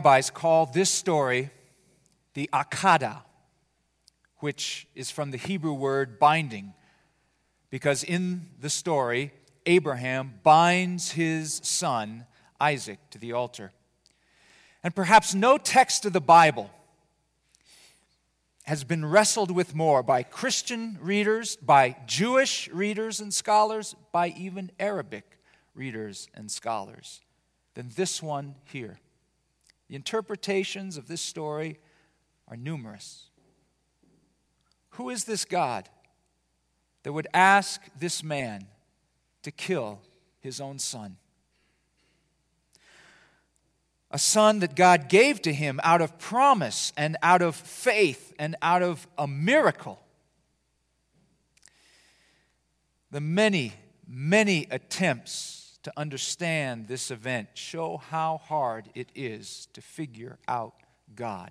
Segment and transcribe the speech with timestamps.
[0.00, 1.50] rabbis call this story
[2.32, 3.20] the Akedah,
[4.38, 6.72] which is from the Hebrew word binding,
[7.68, 9.30] because in the story,
[9.66, 12.24] Abraham binds his son
[12.58, 13.72] Isaac to the altar.
[14.82, 16.70] And perhaps no text of the Bible
[18.62, 24.70] has been wrestled with more by Christian readers, by Jewish readers and scholars, by even
[24.80, 25.38] Arabic
[25.74, 27.20] readers and scholars
[27.74, 28.98] than this one here.
[29.90, 31.80] The interpretations of this story
[32.46, 33.24] are numerous.
[34.90, 35.88] Who is this God
[37.02, 38.68] that would ask this man
[39.42, 39.98] to kill
[40.38, 41.16] his own son?
[44.12, 48.54] A son that God gave to him out of promise and out of faith and
[48.62, 49.98] out of a miracle.
[53.10, 53.72] The many,
[54.06, 60.74] many attempts to understand this event show how hard it is to figure out
[61.14, 61.50] God.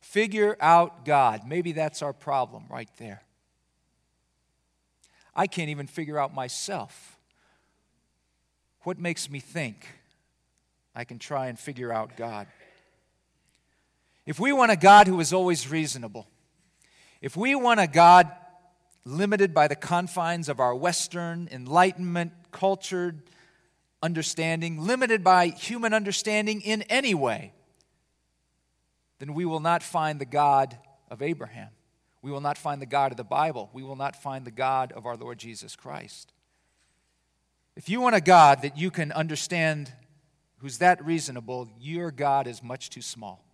[0.00, 1.42] Figure out God.
[1.46, 3.22] Maybe that's our problem right there.
[5.34, 7.16] I can't even figure out myself.
[8.82, 9.86] What makes me think
[10.94, 12.46] I can try and figure out God?
[14.26, 16.26] If we want a God who is always reasonable,
[17.20, 18.30] if we want a God
[19.04, 23.22] limited by the confines of our Western Enlightenment, cultured
[24.02, 27.52] understanding, limited by human understanding in any way,
[29.18, 30.78] then we will not find the God
[31.10, 31.68] of Abraham.
[32.22, 33.70] We will not find the God of the Bible.
[33.72, 36.32] We will not find the God of our Lord Jesus Christ.
[37.76, 39.92] If you want a God that you can understand
[40.58, 43.44] who's that reasonable, your God is much too small.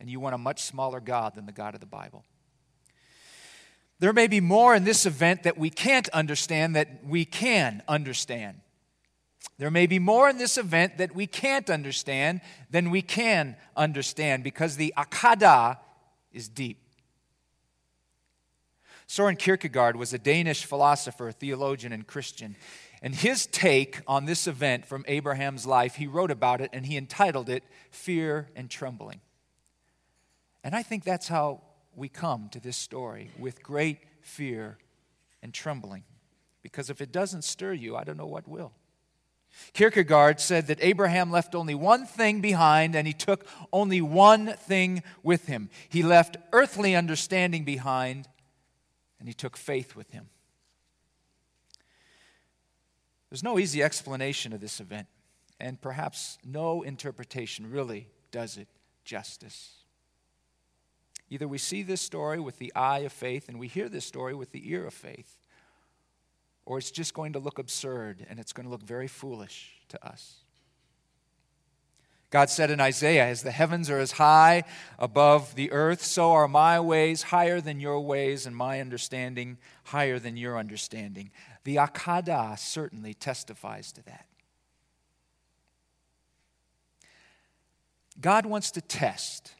[0.00, 2.24] And you want a much smaller God than the God of the Bible.
[4.00, 8.60] There may be more in this event that we can't understand that we can understand.
[9.58, 12.40] There may be more in this event that we can't understand
[12.70, 15.78] than we can understand because the akedah
[16.32, 16.78] is deep.
[19.08, 22.56] Soren Kierkegaard was a Danish philosopher, theologian, and Christian.
[23.00, 26.96] And his take on this event from Abraham's life, he wrote about it and he
[26.96, 29.20] entitled it Fear and Trembling.
[30.62, 31.62] And I think that's how
[31.98, 34.78] we come to this story with great fear
[35.42, 36.04] and trembling.
[36.62, 38.72] Because if it doesn't stir you, I don't know what will.
[39.72, 45.02] Kierkegaard said that Abraham left only one thing behind and he took only one thing
[45.22, 45.70] with him.
[45.88, 48.28] He left earthly understanding behind
[49.18, 50.28] and he took faith with him.
[53.30, 55.06] There's no easy explanation of this event,
[55.60, 58.68] and perhaps no interpretation really does it
[59.04, 59.77] justice.
[61.30, 64.34] Either we see this story with the eye of faith and we hear this story
[64.34, 65.38] with the ear of faith,
[66.64, 70.06] or it's just going to look absurd and it's going to look very foolish to
[70.06, 70.44] us.
[72.30, 74.64] God said in Isaiah, As the heavens are as high
[74.98, 80.18] above the earth, so are my ways higher than your ways, and my understanding higher
[80.18, 81.30] than your understanding.
[81.64, 84.26] The Akedah certainly testifies to that.
[88.20, 89.52] God wants to test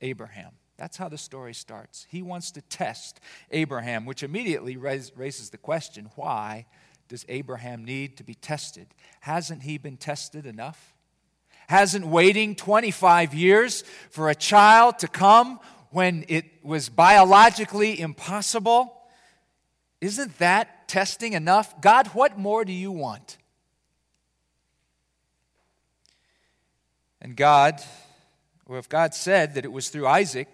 [0.00, 0.52] Abraham.
[0.80, 2.06] That's how the story starts.
[2.08, 3.20] He wants to test
[3.50, 6.64] Abraham, which immediately raises the question why
[7.06, 8.86] does Abraham need to be tested?
[9.20, 10.94] Hasn't he been tested enough?
[11.68, 15.60] Hasn't waiting 25 years for a child to come
[15.90, 18.90] when it was biologically impossible?
[20.00, 21.78] Isn't that testing enough?
[21.82, 23.36] God, what more do you want?
[27.20, 27.82] And God,
[28.66, 30.48] well, if God said that it was through Isaac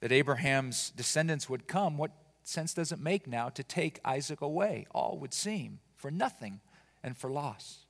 [0.00, 2.12] that Abraham's descendants would come, what
[2.42, 4.86] sense does it make now to take Isaac away?
[4.92, 6.60] All would seem for nothing
[7.02, 7.86] and for loss.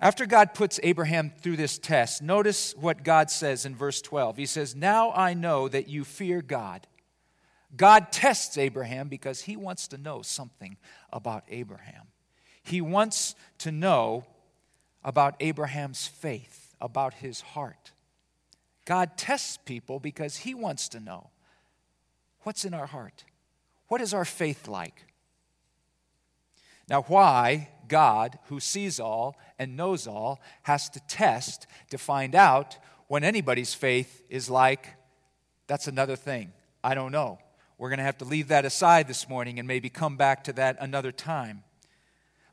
[0.00, 4.36] After God puts Abraham through this test, notice what God says in verse 12.
[4.36, 6.86] He says, Now I know that you fear God.
[7.76, 10.76] God tests Abraham because he wants to know something
[11.12, 12.06] about Abraham.
[12.62, 14.24] He wants to know
[15.02, 17.92] about Abraham's faith, about his heart.
[18.88, 21.28] God tests people because He wants to know
[22.44, 23.24] what's in our heart.
[23.88, 25.04] What is our faith like?
[26.88, 32.78] Now, why God, who sees all and knows all, has to test to find out
[33.08, 34.86] when anybody's faith is like,
[35.66, 36.54] that's another thing.
[36.82, 37.40] I don't know.
[37.76, 40.54] We're going to have to leave that aside this morning and maybe come back to
[40.54, 41.62] that another time.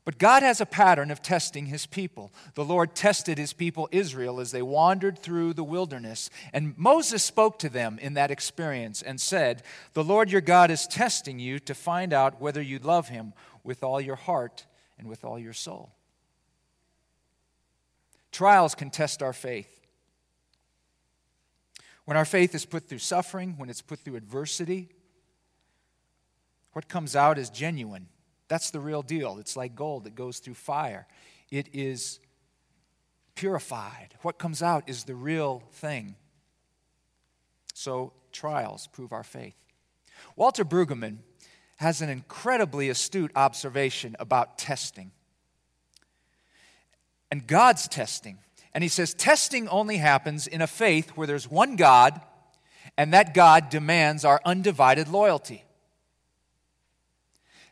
[0.06, 2.32] But God has a pattern of testing his people.
[2.54, 6.30] The Lord tested his people Israel as they wandered through the wilderness.
[6.52, 9.64] And Moses spoke to them in that experience and said,
[9.94, 13.32] The Lord your God is testing you to find out whether you love him
[13.64, 14.64] with all your heart
[14.96, 15.90] and with all your soul.
[18.30, 19.88] Trials can test our faith.
[22.04, 24.88] When our faith is put through suffering, when it's put through adversity,
[26.74, 28.06] what comes out is genuine.
[28.48, 29.38] That's the real deal.
[29.38, 31.06] It's like gold that goes through fire,
[31.50, 32.20] it is
[33.34, 34.08] purified.
[34.22, 36.16] What comes out is the real thing.
[37.74, 39.54] So, trials prove our faith.
[40.34, 41.18] Walter Brueggemann
[41.76, 45.12] has an incredibly astute observation about testing
[47.30, 48.38] and God's testing.
[48.72, 52.20] And he says testing only happens in a faith where there's one God
[52.96, 55.64] and that God demands our undivided loyalty.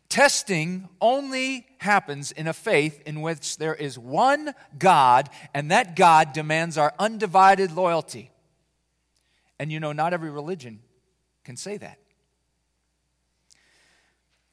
[0.09, 6.33] Testing only happens in a faith in which there is one God and that God
[6.33, 8.31] demands our undivided loyalty.
[9.59, 10.81] And you know, not every religion
[11.45, 11.99] can say that.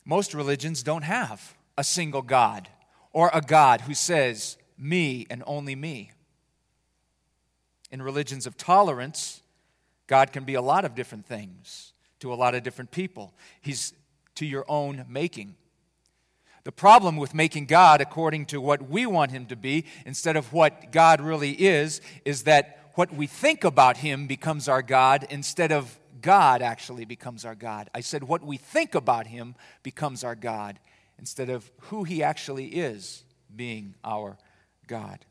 [0.03, 2.67] Most religions don't have a single God
[3.13, 6.11] or a God who says, me and only me.
[7.91, 9.43] In religions of tolerance,
[10.07, 13.33] God can be a lot of different things to a lot of different people.
[13.61, 13.93] He's
[14.35, 15.55] to your own making.
[16.63, 20.53] The problem with making God according to what we want Him to be instead of
[20.53, 25.71] what God really is, is that what we think about Him becomes our God instead
[25.71, 27.89] of God actually becomes our God.
[27.95, 30.79] I said what we think about Him becomes our God
[31.17, 33.23] instead of who He actually is
[33.55, 34.37] being our
[34.87, 35.25] God.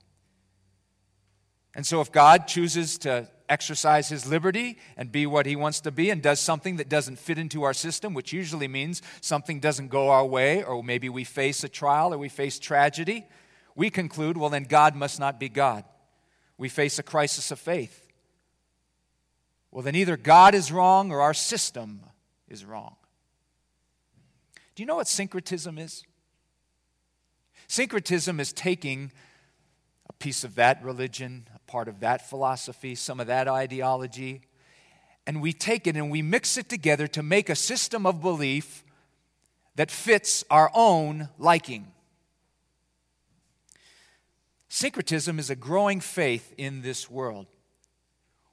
[1.74, 5.90] And so, if God chooses to exercise his liberty and be what he wants to
[5.90, 9.88] be and does something that doesn't fit into our system, which usually means something doesn't
[9.88, 13.26] go our way, or maybe we face a trial or we face tragedy,
[13.74, 15.84] we conclude, well, then God must not be God.
[16.56, 18.06] We face a crisis of faith.
[19.70, 22.00] Well, then either God is wrong or our system
[22.48, 22.96] is wrong.
[24.74, 26.04] Do you know what syncretism is?
[27.68, 29.12] Syncretism is taking
[30.08, 34.40] a piece of that religion, part of that philosophy, some of that ideology,
[35.24, 38.84] and we take it and we mix it together to make a system of belief
[39.76, 41.86] that fits our own liking.
[44.68, 47.46] Syncretism is a growing faith in this world.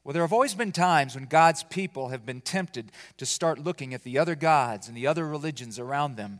[0.04, 3.96] Well, there have always been times when God's people have been tempted to start looking
[3.96, 6.40] at the other gods and the other religions around them.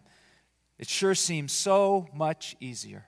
[0.78, 3.08] It sure seems so much easier.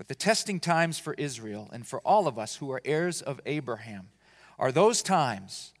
[0.00, 3.38] But the testing times for Israel and for all of us who are heirs of
[3.44, 4.08] Abraham
[4.58, 5.74] are those times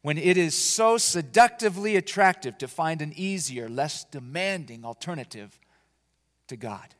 [0.00, 5.60] when it is so seductively attractive to find an easier, less demanding alternative
[6.46, 6.94] to God.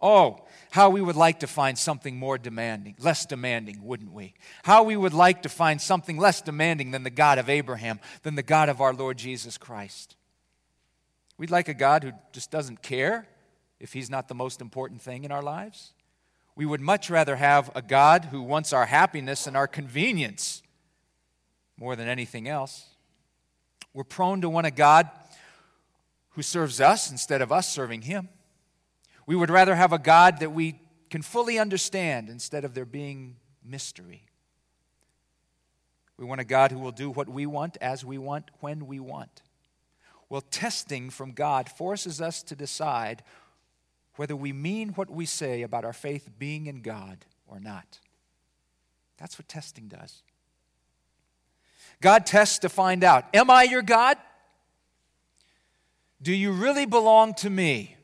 [0.00, 4.34] Oh, how we would like to find something more demanding, less demanding, wouldn't we?
[4.62, 8.36] How we would like to find something less demanding than the God of Abraham, than
[8.36, 10.14] the God of our Lord Jesus Christ.
[11.36, 13.26] We'd like a God who just doesn't care
[13.82, 15.92] if He's not the most important thing in our lives.
[16.54, 20.62] We would much rather have a God who wants our happiness and our convenience
[21.76, 22.86] more than anything else.
[23.92, 25.10] We're prone to want a God
[26.30, 28.28] who serves us instead of us serving Him.
[29.26, 30.78] We would rather have a God that we
[31.10, 34.22] can fully understand instead of there being mystery.
[36.16, 39.00] We want a God who will do what we want, as we want, when we
[39.00, 39.42] want.
[40.28, 43.22] Well, testing from God forces us to decide
[44.16, 47.98] whether we mean what we say about our faith being in God or not.
[49.18, 50.22] That's what testing does.
[52.00, 54.16] God tests to find out Am I your God?
[56.20, 57.96] Do you really belong to me?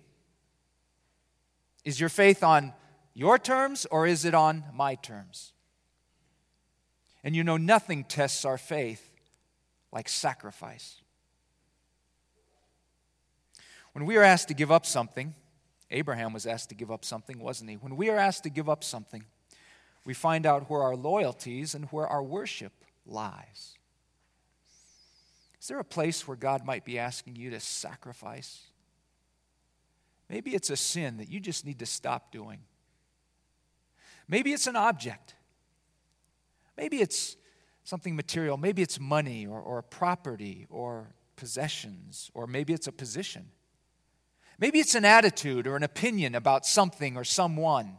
[1.85, 2.73] Is your faith on
[3.15, 5.53] your terms or is it on my terms?
[7.23, 9.09] And you know, nothing tests our faith
[9.93, 11.01] like sacrifice.
[13.93, 15.35] When we are asked to give up something,
[15.91, 17.77] Abraham was asked to give up something, wasn't he?
[17.77, 19.25] When we are asked to give up something,
[20.05, 22.73] we find out where our loyalties and where our worship
[23.07, 23.75] lies.
[25.61, 28.63] Is there a place where God might be asking you to sacrifice?
[30.29, 32.61] Maybe it's a sin that you just need to stop doing.
[34.29, 35.35] Maybe it's an object.
[36.77, 37.37] Maybe it's
[37.83, 38.57] something material.
[38.57, 43.47] Maybe it's money or, or property or possessions, or maybe it's a position.
[44.59, 47.97] Maybe it's an attitude or an opinion about something or someone.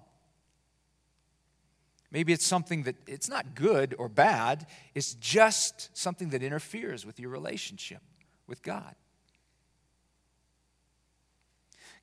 [2.12, 7.20] Maybe it's something that it's not good or bad, it's just something that interferes with
[7.20, 8.01] your relationship
[8.48, 8.96] with God.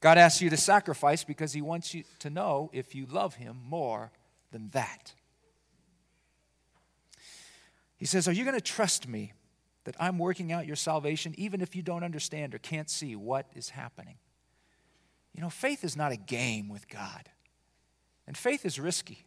[0.00, 3.58] God asks you to sacrifice because He wants you to know if you love Him
[3.64, 4.12] more
[4.52, 5.12] than that.
[7.96, 9.32] He says, Are you going to trust me
[9.84, 13.46] that I'm working out your salvation even if you don't understand or can't see what
[13.54, 14.16] is happening?
[15.36, 17.28] You know, faith is not a game with God.
[18.26, 19.26] And faith is risky.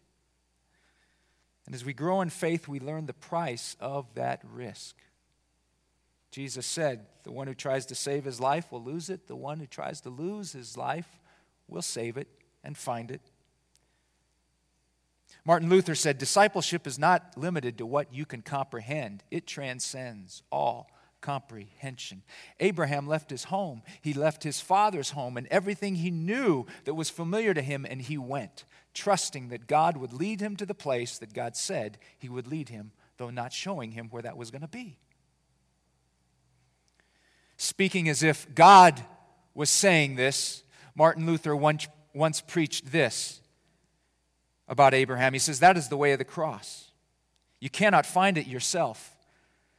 [1.67, 4.95] And as we grow in faith, we learn the price of that risk.
[6.31, 9.27] Jesus said, The one who tries to save his life will lose it.
[9.27, 11.19] The one who tries to lose his life
[11.67, 12.27] will save it
[12.63, 13.21] and find it.
[15.45, 20.89] Martin Luther said, Discipleship is not limited to what you can comprehend, it transcends all
[21.21, 22.23] comprehension.
[22.59, 27.09] Abraham left his home, he left his father's home and everything he knew that was
[27.09, 31.17] familiar to him, and he went, trusting that God would lead him to the place
[31.19, 34.61] that God said he would lead him, though not showing him where that was going
[34.61, 34.97] to be.
[37.57, 39.03] Speaking as if God
[39.53, 40.63] was saying this,
[40.95, 43.41] Martin Luther once, once preached this
[44.69, 45.33] about Abraham.
[45.33, 46.91] He says, That is the way of the cross.
[47.59, 49.17] You cannot find it yourself.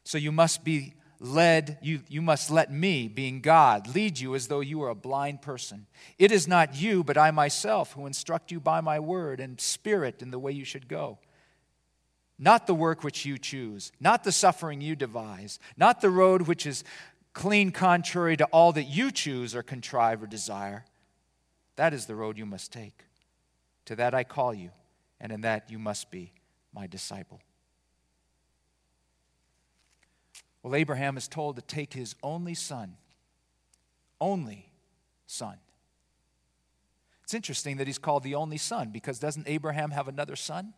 [0.05, 4.49] So you must be led, you, you must let me, being God, lead you as
[4.49, 5.87] though you were a blind person.
[6.19, 10.23] It is not you, but I myself who instruct you by my word and spirit
[10.23, 11.19] in the way you should go.
[12.39, 16.65] Not the work which you choose, not the suffering you devise, not the road which
[16.65, 16.85] is
[17.35, 20.87] clean contrary to all that you choose or contrive or desire.
[21.77, 23.05] That is the road you must take.
[23.85, 24.71] To that I call you,
[25.21, 26.33] and in that you must be
[26.73, 27.41] my disciple.
[30.63, 32.97] Well, Abraham is told to take his only son,
[34.21, 34.71] only
[35.27, 35.57] son.
[37.25, 40.75] It's interesting that he's called the only son because doesn't Abraham have another son?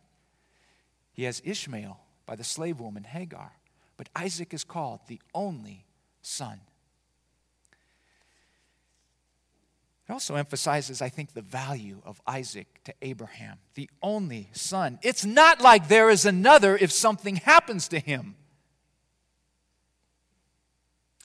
[1.11, 3.51] He has Ishmael by the slave woman Hagar,
[3.97, 5.85] but Isaac is called the only
[6.21, 6.61] son.
[10.07, 14.99] It also emphasizes, I think, the value of Isaac to Abraham, the only son.
[15.01, 18.35] It's not like there is another if something happens to him.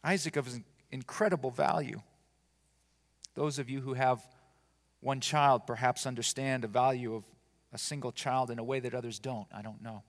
[0.08, 0.48] Isaac of
[0.90, 2.00] incredible value.
[3.34, 4.26] Those of you who have
[5.00, 7.24] one child perhaps understand the value of
[7.74, 9.46] a single child in a way that others don't.
[9.52, 10.02] I don't know.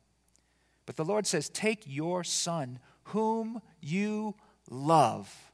[0.85, 4.35] But the Lord says, Take your son, whom you
[4.69, 5.51] love.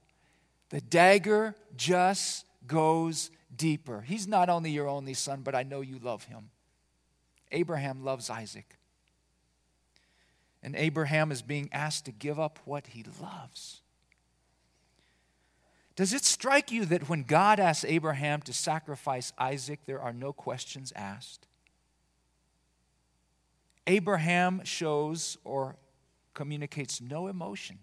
[0.69, 4.01] The dagger just goes deeper.
[4.01, 6.51] He's not only your only son, but I know you love him.
[7.51, 8.77] Abraham loves Isaac.
[10.61, 13.81] And Abraham is being asked to give up what he loves.
[15.95, 20.33] Does it strike you that when God asks Abraham to sacrifice Isaac, there are no
[20.33, 21.47] questions asked?
[23.87, 25.77] Abraham shows or
[26.33, 27.79] communicates no emotion.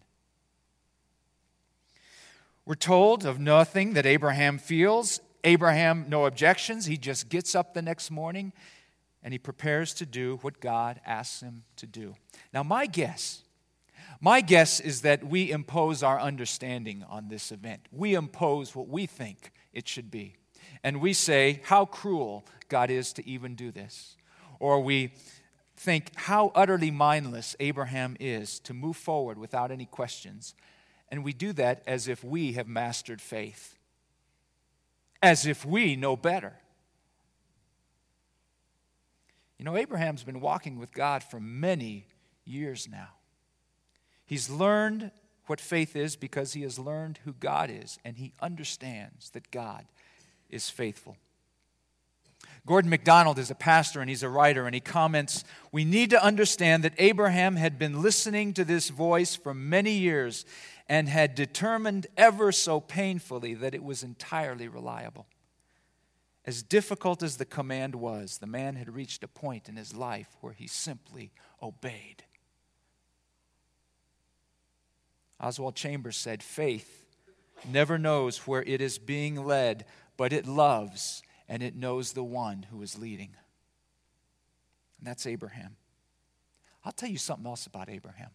[2.66, 5.20] We're told of nothing that Abraham feels.
[5.42, 6.86] Abraham, no objections.
[6.86, 8.52] He just gets up the next morning
[9.22, 12.14] and he prepares to do what God asks him to do.
[12.52, 13.42] Now, my guess
[14.24, 17.80] my guess is that we impose our understanding on this event.
[17.90, 20.36] We impose what we think it should be.
[20.84, 24.16] And we say how cruel God is to even do this.
[24.60, 25.12] Or we
[25.76, 30.54] think how utterly mindless Abraham is to move forward without any questions.
[31.08, 33.76] And we do that as if we have mastered faith,
[35.20, 36.54] as if we know better.
[39.58, 42.06] You know, Abraham's been walking with God for many
[42.44, 43.08] years now.
[44.32, 45.10] He's learned
[45.44, 49.84] what faith is because he has learned who God is, and he understands that God
[50.48, 51.18] is faithful.
[52.64, 56.24] Gordon MacDonald is a pastor and he's a writer, and he comments We need to
[56.24, 60.46] understand that Abraham had been listening to this voice for many years
[60.88, 65.26] and had determined ever so painfully that it was entirely reliable.
[66.46, 70.38] As difficult as the command was, the man had reached a point in his life
[70.40, 72.24] where he simply obeyed.
[75.42, 77.04] Oswald Chambers said, Faith
[77.68, 79.84] never knows where it is being led,
[80.16, 83.30] but it loves and it knows the one who is leading.
[84.98, 85.76] And that's Abraham.
[86.84, 88.30] I'll tell you something else about Abraham.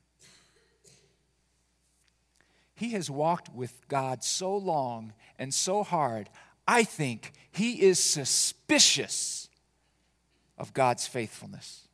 [2.75, 6.29] He has walked with God so long and so hard,
[6.67, 9.49] I think he is suspicious
[10.57, 11.87] of God's faithfulness.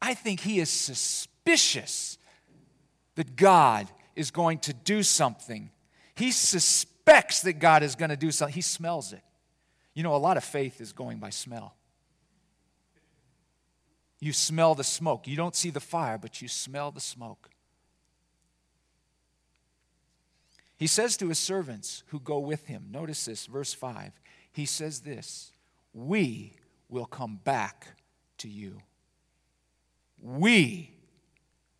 [0.00, 2.18] I think he is suspicious
[3.16, 5.70] that God is going to do something.
[6.14, 8.54] He suspects that God is going to do something.
[8.54, 9.22] He smells it.
[9.94, 11.74] You know, a lot of faith is going by smell.
[14.20, 15.26] You smell the smoke.
[15.26, 17.50] You don't see the fire, but you smell the smoke.
[20.78, 24.12] He says to his servants who go with him, notice this, verse 5.
[24.52, 25.52] He says this
[25.92, 26.54] We
[26.88, 27.86] will come back
[28.38, 28.82] to you.
[30.20, 30.90] We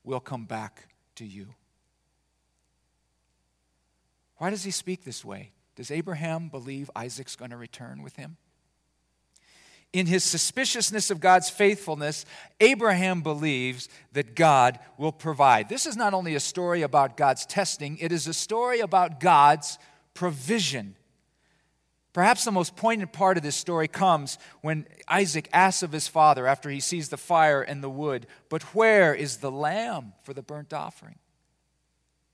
[0.05, 1.55] will come back to you.
[4.39, 5.53] Why does he speak this way?
[5.77, 8.37] Does Abraham believe Isaac's going to return with him?
[9.93, 12.27] in his suspiciousness of God's faithfulness,
[12.61, 15.71] Abraham believes that God will provide.
[15.71, 19.79] This is not only a story about God's testing, it is a story about God's
[20.13, 20.97] provision.
[22.17, 26.47] Perhaps the most poignant part of this story comes when Isaac asks of his father
[26.47, 30.41] after he sees the fire and the wood, But where is the lamb for the
[30.41, 31.17] burnt offering?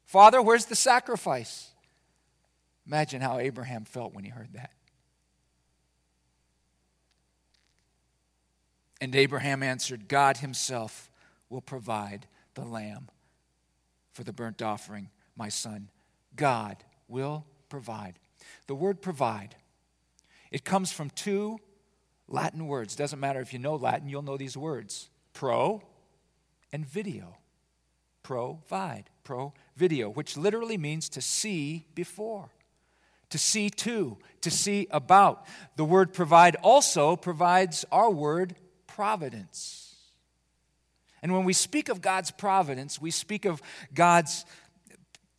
[0.05, 1.71] Father, where's the sacrifice?
[2.87, 4.71] Imagine how Abraham felt when he heard that.
[9.01, 11.11] And Abraham answered, God himself
[11.51, 13.09] will provide the lamb
[14.13, 15.89] for the burnt offering, my son.
[16.37, 16.77] God
[17.09, 18.21] will provide.
[18.69, 19.57] The word provide,
[20.53, 21.59] it comes from two
[22.29, 22.95] Latin words.
[22.95, 25.83] Doesn't matter if you know Latin, you'll know these words pro
[26.73, 27.39] and video.
[28.23, 32.51] Provide, pro video, which literally means to see before,
[33.31, 35.45] to see to, to see about.
[35.75, 38.55] The word provide also provides our word
[38.87, 39.97] providence.
[41.21, 43.63] And when we speak of God's providence, we speak of
[43.95, 44.45] God's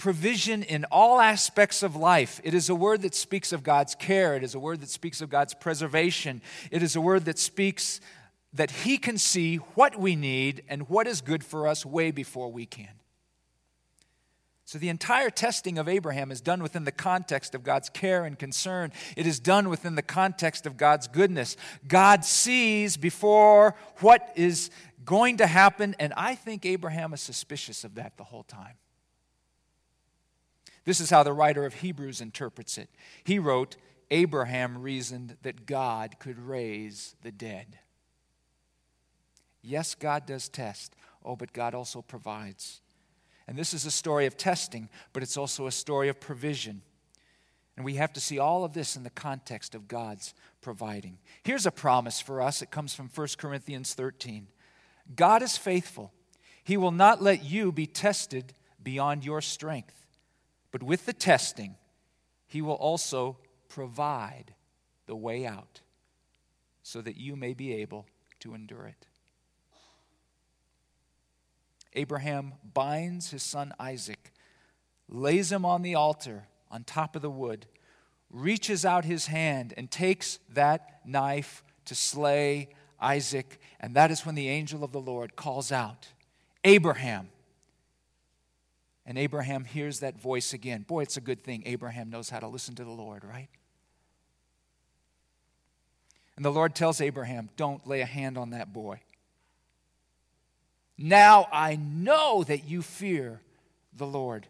[0.03, 2.41] provision in all aspects of life.
[2.43, 5.21] It is a word that speaks of God's care, it is a word that speaks
[5.21, 6.41] of God's preservation,
[6.71, 8.01] it is a word that speaks
[8.51, 12.51] that He can see what we need and what is good for us way before
[12.51, 12.89] we can.
[14.65, 18.37] So, the entire testing of Abraham is done within the context of God's care and
[18.37, 18.91] concern.
[19.15, 21.55] It is done within the context of God's goodness.
[21.87, 24.69] God sees before what is
[25.05, 28.75] going to happen, and I think Abraham is suspicious of that the whole time.
[30.85, 32.89] This is how the writer of Hebrews interprets it.
[33.23, 33.77] He wrote,
[34.11, 37.79] Abraham reasoned that God could raise the dead.
[39.61, 40.95] Yes, God does test.
[41.23, 42.81] Oh, but God also provides.
[43.47, 46.81] And this is a story of testing, but it's also a story of provision.
[47.75, 51.17] And we have to see all of this in the context of God's providing.
[51.43, 52.61] Here's a promise for us.
[52.61, 54.47] It comes from 1 Corinthians 13.
[55.15, 56.13] God is faithful.
[56.63, 60.02] He will not let you be tested beyond your strength.
[60.73, 61.75] But with the testing,
[62.45, 63.37] He will also
[63.69, 64.55] provide
[65.05, 65.79] the way out
[66.81, 68.05] so that you may be able
[68.41, 69.07] to endure it.
[71.93, 74.33] Abraham binds his son Isaac,
[75.07, 77.67] lays him on the altar on top of the wood,
[78.31, 83.59] reaches out his hand and takes that knife to slay Isaac.
[83.79, 86.07] And that is when the angel of the Lord calls out,
[86.63, 87.29] Abraham.
[89.05, 90.83] And Abraham hears that voice again.
[90.83, 93.49] Boy, it's a good thing Abraham knows how to listen to the Lord, right?
[96.35, 99.01] And the Lord tells Abraham, Don't lay a hand on that boy.
[100.97, 103.41] Now I know that you fear
[103.95, 104.47] the Lord,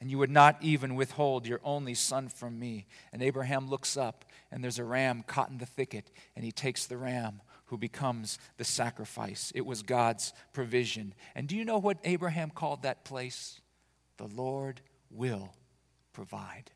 [0.00, 2.86] and you would not even withhold your only son from me.
[3.12, 6.86] And Abraham looks up, and there's a ram caught in the thicket, and he takes
[6.86, 9.52] the ram who becomes the sacrifice.
[9.54, 11.14] It was God's provision.
[11.34, 13.60] And do you know what Abraham called that place?
[14.16, 15.54] The Lord will
[16.12, 16.70] provide.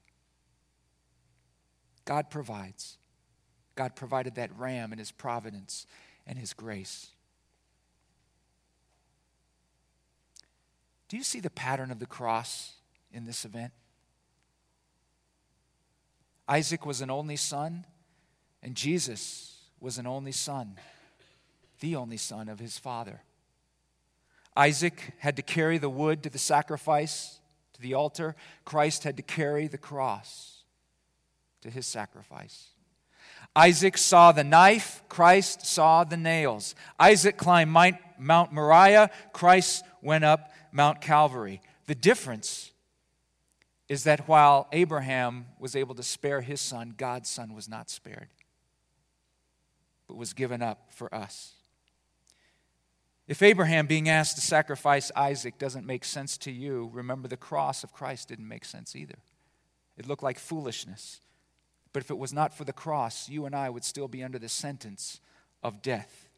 [2.05, 2.98] God provides.
[3.74, 5.87] God provided that ram in his providence
[6.26, 7.09] and his grace.
[11.09, 12.72] Do you see the pattern of the cross
[13.12, 13.72] in this event?
[16.48, 17.87] Isaac was an only son,
[18.62, 19.52] and Jesus
[19.83, 20.77] was an only son,
[21.81, 23.21] the only son of his father.
[24.57, 27.40] Isaac had to carry the wood to the sacrifice,
[27.73, 28.37] to the altar.
[28.64, 30.62] Christ had to carry the cross
[31.62, 32.68] to his sacrifice.
[33.57, 36.75] Isaac saw the knife, Christ saw the nails.
[36.99, 37.73] Isaac climbed
[38.18, 41.61] Mount Moriah, Christ went up Mount Calvary.
[41.87, 42.71] The difference
[43.88, 48.29] is that while Abraham was able to spare his son, God's son was not spared,
[50.09, 51.55] but was given up for us.
[53.29, 57.85] If Abraham being asked to sacrifice Isaac doesn't make sense to you, remember the cross
[57.85, 59.19] of Christ didn't make sense either.
[59.97, 61.21] It looked like foolishness.
[61.93, 64.38] But if it was not for the cross, you and I would still be under
[64.38, 65.21] the sentence
[65.62, 66.29] of death.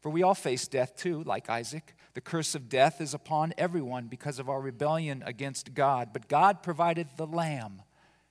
[0.00, 1.94] For we all face death too, like Isaac.
[2.14, 6.10] The curse of death is upon everyone because of our rebellion against God.
[6.12, 7.82] But God provided the Lamb,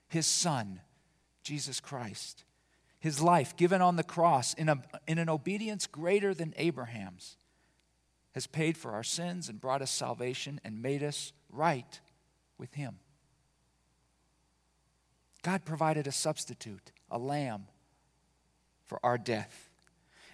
[0.08, 0.82] His Son,
[1.44, 2.44] Jesus Christ.
[3.00, 7.38] His life given on the cross in, a, in an obedience greater than Abraham's
[8.34, 12.00] has paid for our sins and brought us salvation and made us right
[12.58, 13.00] with Him.
[15.42, 17.68] God provided a substitute, a lamb,
[18.86, 19.70] for our death.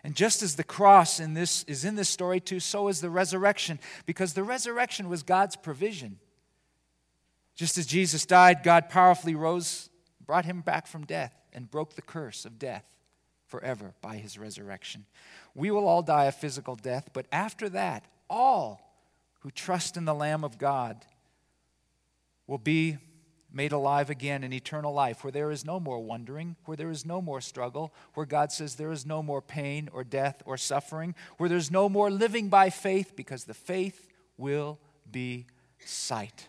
[0.03, 3.09] And just as the cross in this is in this story too, so is the
[3.09, 6.19] resurrection, because the resurrection was God's provision.
[7.55, 9.89] Just as Jesus died, God powerfully rose,
[10.25, 12.85] brought him back from death, and broke the curse of death
[13.47, 15.05] forever by his resurrection.
[15.55, 18.81] We will all die a physical death, but after that, all
[19.41, 21.05] who trust in the Lamb of God
[22.47, 22.97] will be
[23.51, 27.05] made alive again in eternal life, where there is no more wondering, where there is
[27.05, 31.13] no more struggle, where God says there is no more pain or death or suffering,
[31.37, 34.79] where there's no more living by faith, because the faith will
[35.11, 35.45] be
[35.85, 36.47] sight.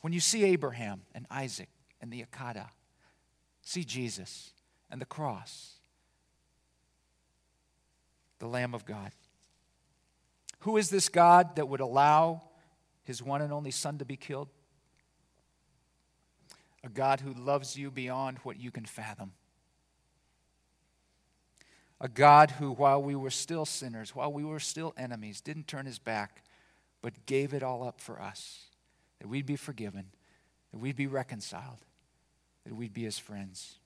[0.00, 1.68] When you see Abraham and Isaac
[2.04, 2.68] and the Akedah,
[3.62, 4.52] see Jesus
[4.90, 5.78] and the cross,
[8.40, 9.10] the Lamb of God.
[10.60, 12.42] Who is this God that would allow
[13.04, 14.48] his one and only Son to be killed?
[16.84, 19.32] A God who loves you beyond what you can fathom.
[22.02, 25.86] A God who, while we were still sinners, while we were still enemies, didn't turn
[25.86, 26.44] his back,
[27.00, 28.66] but gave it all up for us,
[29.20, 30.08] that we'd be forgiven,
[30.70, 31.78] that we'd be reconciled,
[32.64, 33.76] that we'd be his friends.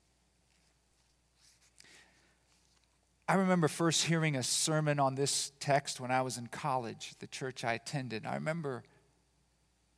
[3.29, 7.27] I remember first hearing a sermon on this text when I was in college, the
[7.27, 8.25] church I attended.
[8.25, 8.85] I remember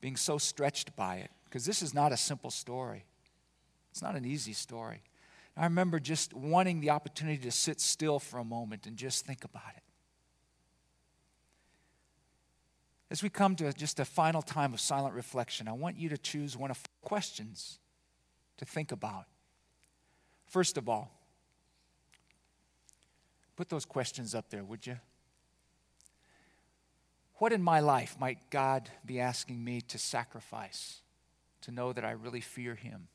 [0.00, 3.04] being so stretched by it because this is not a simple story.
[3.92, 5.02] It's not an easy story.
[5.56, 9.44] I remember just wanting the opportunity to sit still for a moment and just think
[9.44, 9.82] about it.
[13.10, 16.18] As we come to just a final time of silent reflection, I want you to
[16.18, 17.78] choose one of questions
[18.60, 19.26] to think about.
[20.46, 21.10] First of all,
[23.56, 24.96] put those questions up there, would you?
[27.34, 31.02] What in my life might God be asking me to sacrifice?
[31.62, 33.08] to know that I really fear him?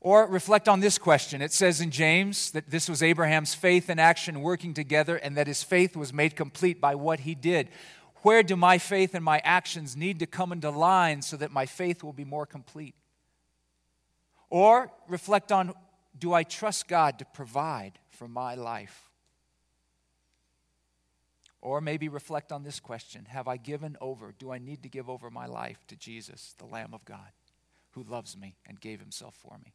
[0.00, 1.40] Or reflect on this question.
[1.40, 5.46] It says in James that this was Abraham's faith and action working together, and that
[5.46, 7.70] his faith was made complete by what he did.
[8.24, 11.66] Where do my faith and my actions need to come into line so that my
[11.66, 12.94] faith will be more complete?
[14.48, 15.74] Or reflect on
[16.18, 19.10] do I trust God to provide for my life?
[21.60, 24.32] Or maybe reflect on this question Have I given over?
[24.38, 27.30] Do I need to give over my life to Jesus, the Lamb of God,
[27.90, 29.74] who loves me and gave himself for me?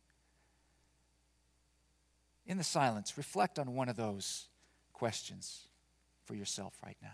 [2.48, 4.48] In the silence, reflect on one of those
[4.92, 5.68] questions
[6.26, 7.14] for yourself right now.